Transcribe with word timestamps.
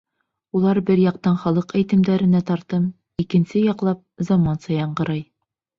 Улар, 0.59 0.79
бер 0.87 1.01
яҡтан, 1.01 1.35
халыҡ 1.43 1.75
әйтемдәренә 1.81 2.43
тартым, 2.49 2.89
икенсе 3.27 3.65
яҡлап, 3.71 4.05
заманса 4.31 4.79
яңғырай. 4.83 5.29